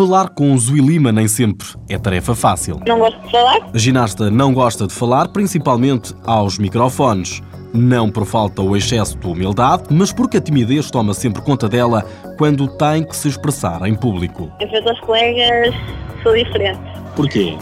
[0.00, 2.80] Falar com Zui Lima nem sempre é tarefa fácil.
[2.86, 3.68] Não gosto de falar.
[3.74, 7.42] A ginasta não gosta de falar, principalmente aos microfones.
[7.72, 12.04] Não por falta ou excesso de humildade, mas porque a timidez toma sempre conta dela
[12.36, 14.50] quando tem que se expressar em público.
[14.60, 15.74] Em frente aos colegas
[16.22, 16.80] sou diferente.
[17.14, 17.56] Porquê?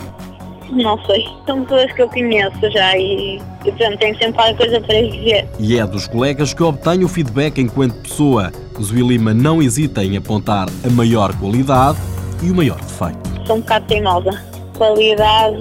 [0.71, 1.27] Não sei.
[1.47, 5.49] São pessoas que eu conheço já e, e portanto, tenho sempre alguma coisa para dizer.
[5.59, 8.53] E é dos colegas que obtém o feedback enquanto pessoa.
[8.81, 11.99] Zui Lima não hesita em apontar a maior qualidade
[12.43, 13.47] e o maior defeito.
[13.47, 14.43] Sou um bocado teimosa.
[14.77, 15.57] Qualidade,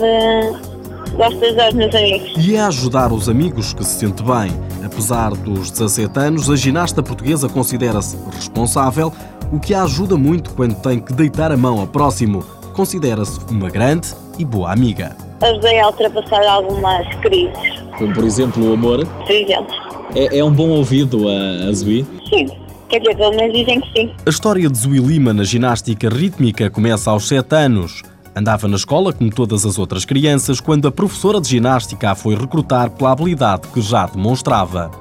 [1.18, 2.34] gosto de ajudar os meus amigos.
[2.38, 4.52] E é ajudar os amigos que se sente bem.
[4.86, 9.12] Apesar dos 17 anos, a ginasta portuguesa considera-se responsável,
[9.52, 12.44] o que a ajuda muito quando tem que deitar a mão ao próximo.
[12.74, 15.16] Considera-se uma grande e boa amiga.
[15.42, 19.06] Ajudei a ultrapassar algumas crises, Como por exemplo o amor.
[19.06, 19.76] por exemplo.
[20.16, 22.06] É, é um bom ouvido a, a Zui.
[22.30, 22.48] Sim.
[22.90, 24.12] Quer dizer, pelo menos dizem que sim.
[24.26, 28.02] A história de Zui Lima na ginástica rítmica começa aos 7 anos.
[28.38, 32.36] Andava na escola como todas as outras crianças quando a professora de ginástica a foi
[32.36, 34.92] recrutar pela habilidade que já demonstrava.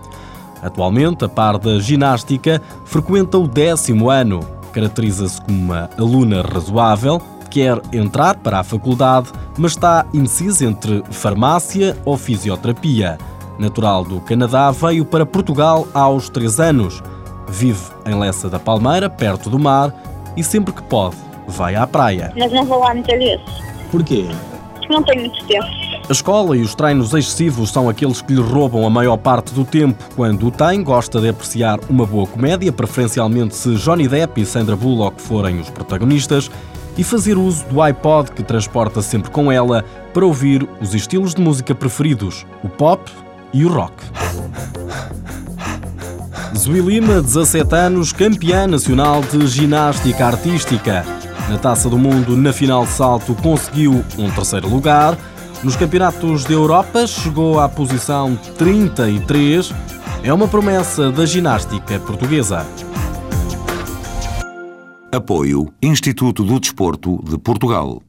[0.62, 4.41] Atualmente, a par da ginástica, frequenta o décimo ano.
[4.73, 7.20] Caracteriza-se como uma aluna razoável,
[7.51, 13.19] quer entrar para a faculdade, mas está indecisa entre farmácia ou fisioterapia.
[13.59, 17.03] Natural do Canadá, veio para Portugal aos 3 anos.
[17.47, 19.92] Vive em Lessa da Palmeira, perto do mar,
[20.39, 22.33] e sempre que pode, vai à praia.
[22.36, 23.44] Mas não vou lá muitas vezes.
[23.91, 24.27] Porquê?
[24.75, 25.66] Porque não tenho muito tempo.
[26.08, 29.64] A escola e os treinos excessivos são aqueles que lhe roubam a maior parte do
[29.64, 30.05] tempo.
[30.14, 34.77] Quando o tem, gosta de apreciar uma boa comédia, preferencialmente se Johnny Depp e Sandra
[34.77, 36.48] Bullock forem os protagonistas,
[36.97, 41.42] e fazer uso do iPod que transporta sempre com ela para ouvir os estilos de
[41.42, 43.11] música preferidos, o pop
[43.52, 43.95] e o rock.
[46.56, 51.05] Zui Lima, 17 anos, campeã nacional de ginástica artística.
[51.50, 55.18] Na Taça do Mundo, na final de salto, conseguiu um terceiro lugar.
[55.62, 59.72] Nos campeonatos da Europa, chegou à posição 33.
[60.22, 62.67] É uma promessa da ginástica portuguesa.
[65.12, 68.02] Apoio Instituto do Desporto de Portugal.